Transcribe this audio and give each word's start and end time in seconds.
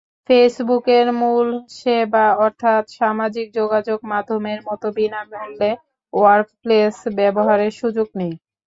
ফেসবুকের 0.27 1.07
মূল 1.21 1.47
সেবা 1.75 2.25
অর্থাৎ 2.45 2.83
সামাজিক 2.97 3.47
যোগাযোগমাধ্যমের 3.55 4.59
মতো 4.67 4.87
বিনা 4.97 5.21
মূল্যে 5.31 5.71
ওয়ার্কপ্লেস 6.13 6.95
ব্যবহারের 7.17 7.71
সুযোগ 7.81 8.07
নেই। 8.19 8.33